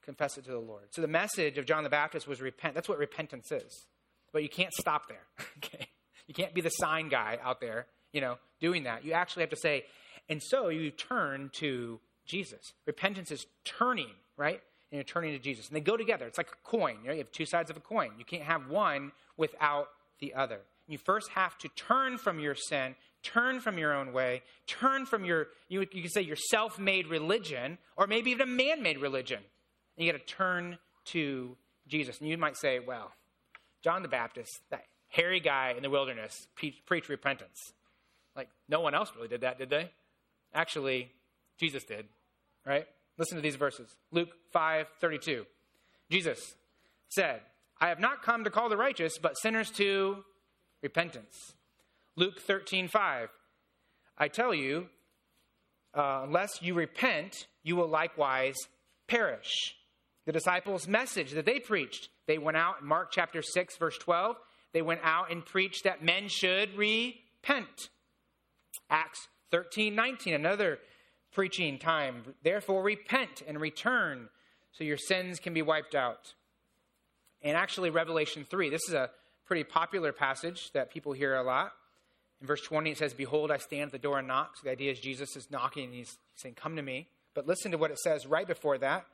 [0.05, 0.85] confess it to the Lord.
[0.91, 2.75] So the message of John the Baptist was repent.
[2.75, 3.87] That's what repentance is.
[4.33, 5.23] But you can't stop there.
[5.59, 5.89] okay?
[6.27, 9.05] You can't be the sign guy out there, you know, doing that.
[9.05, 9.85] You actually have to say,
[10.29, 12.73] and so you turn to Jesus.
[12.87, 14.61] Repentance is turning, right?
[14.91, 15.69] And you're turning to Jesus.
[15.69, 16.27] And they go together.
[16.27, 16.97] It's like a coin.
[17.03, 18.13] You, know, you have two sides of a coin.
[18.19, 19.89] You can't have one without
[20.21, 20.61] the other.
[20.87, 24.43] You first have to turn from your sin, Turn from your own way.
[24.67, 28.51] Turn from your, you, you can say, your self made religion, or maybe even a
[28.51, 29.41] man made religion.
[29.97, 31.57] And you got to turn to
[31.89, 32.19] Jesus.
[32.21, 33.13] And you might say, well,
[33.83, 37.73] John the Baptist, that hairy guy in the wilderness, pre- preached repentance.
[38.35, 39.91] Like, no one else really did that, did they?
[40.53, 41.11] Actually,
[41.59, 42.07] Jesus did,
[42.67, 42.87] right?
[43.19, 45.47] Listen to these verses Luke 5 32.
[46.11, 46.57] Jesus
[47.09, 47.41] said,
[47.81, 50.25] I have not come to call the righteous, but sinners to
[50.83, 51.55] repentance.
[52.17, 53.29] Luke 13 5.
[54.17, 54.87] I tell you,
[55.95, 58.55] uh, unless you repent, you will likewise
[59.09, 59.77] perish.
[60.27, 64.37] The disciples' message that they preached, they went out in Mark chapter 6, verse 12.
[64.73, 67.91] They went out and preached that men should repent.
[68.91, 70.79] Acts 13 19, another
[71.33, 72.35] preaching time.
[72.43, 74.29] Therefore, repent and return
[74.73, 76.35] so your sins can be wiped out.
[77.43, 79.11] And actually, Revelation 3, this is a
[79.47, 81.73] pretty popular passage that people hear a lot.
[82.41, 84.57] In verse 20, it says, Behold, I stand at the door and knock.
[84.57, 87.09] So the idea is Jesus is knocking and he's saying, Come to me.
[87.35, 89.07] But listen to what it says right before that.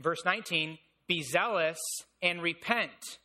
[0.00, 1.78] Verse 19, Be zealous
[2.22, 3.18] and repent.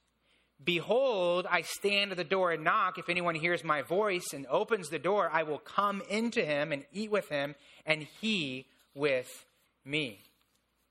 [0.63, 2.97] Behold, I stand at the door and knock.
[2.97, 6.85] If anyone hears my voice and opens the door, I will come into him and
[6.93, 9.45] eat with him, and he with
[9.83, 10.19] me.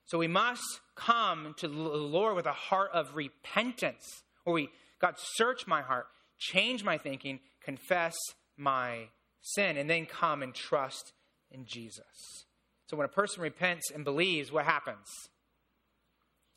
[0.06, 4.68] So we must come to the Lord with a heart of repentance, where we,
[5.00, 6.06] God, search my heart,
[6.38, 8.14] change my thinking, confess
[8.56, 9.08] my
[9.40, 11.12] sin, and then come and trust
[11.50, 12.44] in Jesus.
[12.86, 15.08] So when a person repents and believes, what happens?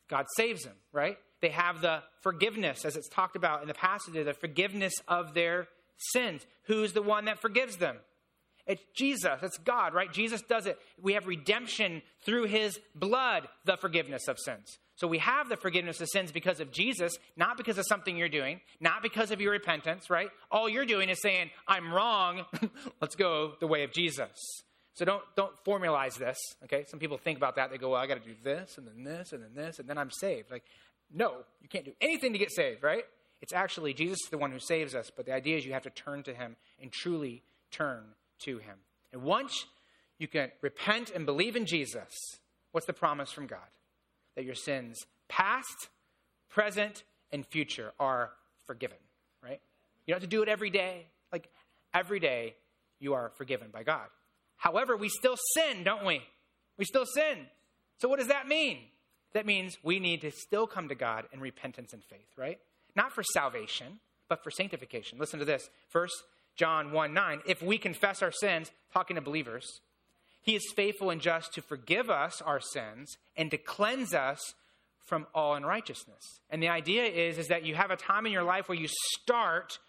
[0.10, 1.18] God saves them, right?
[1.42, 5.68] They have the forgiveness, as it's talked about in the passage, the forgiveness of their
[5.98, 6.46] sins.
[6.64, 7.98] Who's the one that forgives them?
[8.66, 9.40] It's Jesus.
[9.42, 10.12] It's God, right?
[10.12, 10.78] Jesus does it.
[11.02, 14.78] We have redemption through his blood, the forgiveness of sins.
[14.96, 18.30] So we have the forgiveness of sins because of Jesus, not because of something you're
[18.30, 20.30] doing, not because of your repentance, right?
[20.52, 22.46] All you're doing is saying, I'm wrong.
[23.02, 24.64] Let's go the way of Jesus.
[24.98, 26.40] So don't don't formalize this.
[26.64, 27.70] Okay, some people think about that.
[27.70, 29.88] They go, "Well, I got to do this, and then this, and then this, and
[29.88, 30.64] then I'm saved." Like,
[31.14, 33.04] no, you can't do anything to get saved, right?
[33.40, 35.84] It's actually Jesus is the one who saves us, but the idea is you have
[35.84, 38.06] to turn to Him and truly turn
[38.40, 38.76] to Him.
[39.14, 39.68] And once
[40.18, 42.10] you can repent and believe in Jesus,
[42.72, 43.60] what's the promise from God?
[44.36, 45.90] That your sins, past,
[46.50, 48.32] present, and future, are
[48.66, 48.98] forgiven,
[49.44, 49.62] right?
[50.08, 51.06] You don't have to do it every day.
[51.32, 51.50] Like,
[51.94, 52.56] every day,
[53.00, 54.08] you are forgiven by God.
[54.58, 56.22] However, we still sin, don't we?
[56.78, 57.48] We still sin.
[58.00, 58.80] So, what does that mean?
[59.34, 62.60] That means we need to still come to God in repentance and faith, right?
[62.96, 65.20] Not for salvation, but for sanctification.
[65.20, 65.70] Listen to this.
[65.90, 66.16] First
[66.56, 67.42] John 1 9.
[67.46, 69.82] If we confess our sins, talking to believers,
[70.42, 74.40] he is faithful and just to forgive us our sins and to cleanse us
[75.06, 76.42] from all unrighteousness.
[76.50, 78.88] And the idea is, is that you have a time in your life where you
[79.22, 79.80] start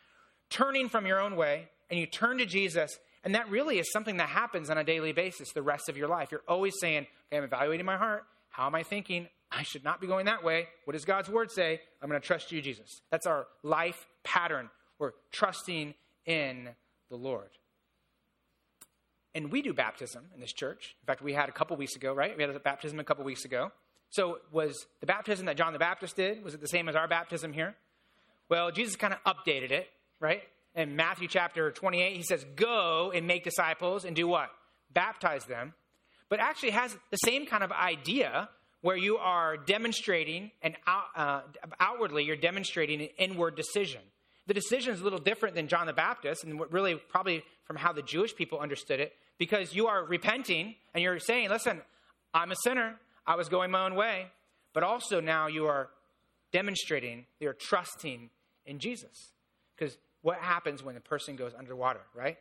[0.51, 4.19] turning from your own way and you turn to Jesus and that really is something
[4.19, 6.31] that happens on a daily basis the rest of your life.
[6.31, 8.25] You're always saying, okay, I'm evaluating my heart.
[8.51, 9.29] How am I thinking?
[9.51, 10.69] I should not be going that way.
[10.85, 11.81] What does God's word say?
[12.03, 13.01] I'm going to trust you, Jesus.
[13.11, 14.69] That's our life pattern.
[14.99, 15.95] We're trusting
[16.27, 16.69] in
[17.09, 17.49] the Lord.
[19.35, 20.97] And we do baptism in this church.
[21.03, 22.37] In fact, we had a couple weeks ago, right?
[22.37, 23.73] We had a baptism a couple weeks ago.
[24.11, 27.07] So, was the baptism that John the Baptist did, was it the same as our
[27.07, 27.75] baptism here?
[28.49, 29.87] Well, Jesus kind of updated it,
[30.19, 30.43] right?
[30.79, 34.49] In Matthew chapter 28, he says, Go and make disciples and do what?
[34.93, 35.75] Baptize them.
[36.29, 38.49] But actually has the same kind of idea
[38.81, 41.41] where you are demonstrating and out, uh,
[41.81, 44.01] outwardly you're demonstrating an inward decision.
[44.47, 47.93] The decision is a little different than John the Baptist, and really probably from how
[47.93, 51.83] the Jewish people understood it, because you are repenting and you're saying, Listen,
[52.33, 52.95] I'm a sinner.
[53.27, 54.29] I was going my own way.
[54.75, 55.89] But also now you are
[56.53, 58.31] demonstrating, you're trusting
[58.65, 59.33] in Jesus.
[59.77, 62.39] Because what happens when a person goes underwater, right?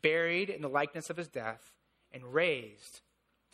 [0.00, 1.72] Buried in the likeness of his death
[2.12, 3.00] and raised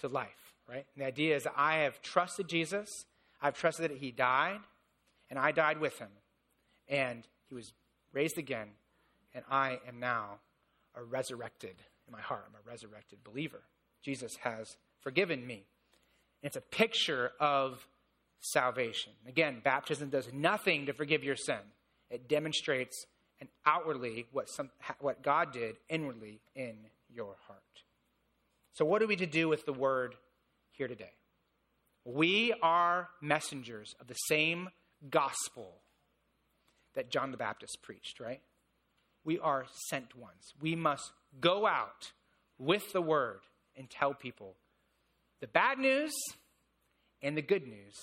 [0.01, 0.87] to life, right?
[0.95, 3.07] And the idea is that I have trusted Jesus,
[3.41, 4.61] I've trusted that he died,
[5.31, 6.11] and I died with him.
[6.89, 7.73] And he was
[8.13, 8.69] raised again,
[9.35, 10.39] and I am now
[10.95, 12.45] a resurrected in my heart.
[12.47, 13.63] I'm a resurrected believer.
[14.03, 15.65] Jesus has forgiven me.
[16.43, 17.89] And it's a picture of
[18.41, 19.13] salvation.
[19.27, 21.59] Again, baptism does nothing to forgive your sin.
[22.11, 23.07] It demonstrates
[23.45, 24.71] and outwardly what, some,
[25.01, 26.77] what God did inwardly in
[27.15, 27.61] your heart.
[28.73, 30.15] So, what are we to do with the word
[30.71, 31.13] here today?
[32.07, 34.71] We are messengers of the same
[35.11, 35.75] gospel
[36.95, 38.41] that John the Baptist preached, right?
[39.25, 40.55] We are sent ones.
[40.61, 42.13] We must go out
[42.59, 43.41] with the word
[43.77, 44.55] and tell people
[45.41, 46.13] the bad news
[47.23, 47.95] and the good news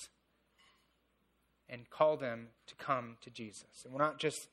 [1.68, 3.84] and call them to come to Jesus.
[3.84, 4.48] And we're not just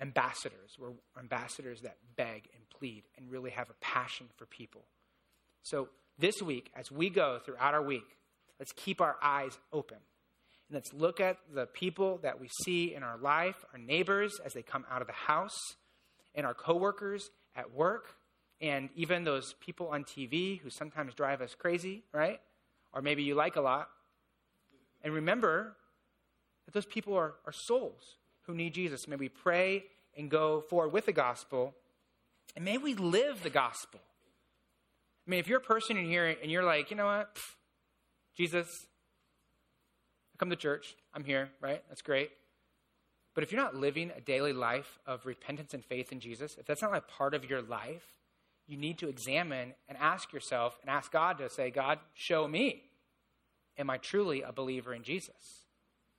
[0.00, 0.76] ambassadors.
[0.78, 4.82] We're ambassadors that beg and plead and really have a passion for people.
[5.62, 5.88] So
[6.18, 8.16] this week, as we go throughout our week,
[8.58, 9.98] let's keep our eyes open.
[10.68, 14.52] And let's look at the people that we see in our life, our neighbors as
[14.52, 15.58] they come out of the house,
[16.34, 18.14] and our coworkers at work,
[18.60, 22.40] and even those people on TV who sometimes drive us crazy, right?
[22.92, 23.88] Or maybe you like a lot.
[25.02, 25.76] And remember
[26.66, 28.16] that those people are, are souls
[28.48, 29.06] who need Jesus.
[29.06, 29.84] May we pray
[30.16, 31.74] and go forward with the gospel,
[32.56, 34.00] and may we live the gospel.
[35.24, 37.54] I mean, if you're a person in here and you're like, you know what, Pfft,
[38.34, 38.86] Jesus,
[40.34, 41.84] I come to church, I'm here, right?
[41.88, 42.30] That's great.
[43.34, 46.66] But if you're not living a daily life of repentance and faith in Jesus, if
[46.66, 48.14] that's not like part of your life,
[48.66, 52.82] you need to examine and ask yourself and ask God to say, God, show me.
[53.76, 55.66] Am I truly a believer in Jesus?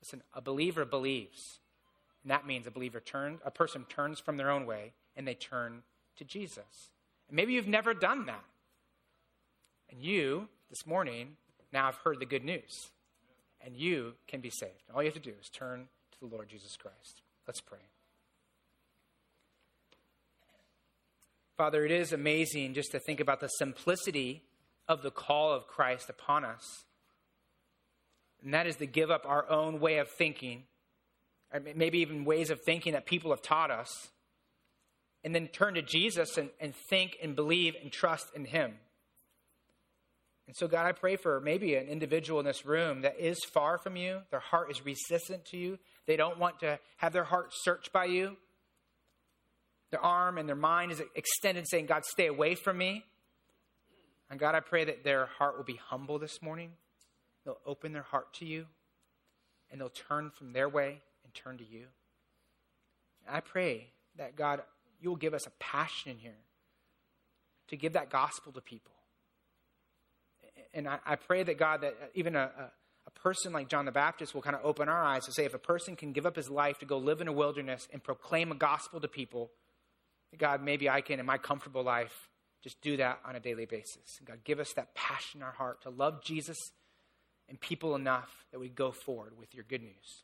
[0.01, 1.59] Listen, a believer believes.
[2.23, 5.35] And that means a believer turns, a person turns from their own way and they
[5.35, 5.83] turn
[6.17, 6.91] to Jesus.
[7.27, 8.43] And maybe you've never done that.
[9.89, 11.37] And you, this morning,
[11.71, 12.89] now have heard the good news.
[13.61, 14.89] And you can be saved.
[14.93, 17.21] All you have to do is turn to the Lord Jesus Christ.
[17.47, 17.79] Let's pray.
[21.57, 24.43] Father, it is amazing just to think about the simplicity
[24.87, 26.85] of the call of Christ upon us.
[28.41, 30.63] And that is to give up our own way of thinking,
[31.75, 34.09] maybe even ways of thinking that people have taught us,
[35.23, 38.73] and then turn to Jesus and, and think and believe and trust in Him.
[40.47, 43.77] And so, God, I pray for maybe an individual in this room that is far
[43.77, 44.21] from you.
[44.31, 45.77] Their heart is resistant to you.
[46.07, 48.35] They don't want to have their heart searched by you.
[49.91, 53.05] Their arm and their mind is extended, saying, God, stay away from me.
[54.31, 56.71] And God, I pray that their heart will be humble this morning.
[57.45, 58.65] They'll open their heart to you,
[59.71, 61.85] and they'll turn from their way and turn to you.
[63.29, 64.61] I pray that, God,
[64.99, 66.31] you will give us a passion here
[67.67, 68.93] to give that gospel to people
[70.73, 72.71] and I, I, pray that God, that even a, a,
[73.07, 75.53] a person like John the Baptist will kind of open our eyes to say, if
[75.53, 78.51] a person can give up his life to go live in a wilderness and proclaim
[78.51, 79.51] a gospel to people,
[80.37, 82.29] God, maybe I can, in my comfortable life,
[82.63, 84.19] just do that on a daily basis.
[84.23, 86.57] God, give us that passion in our heart to love Jesus
[87.47, 90.23] and people enough that we go forward with your good news.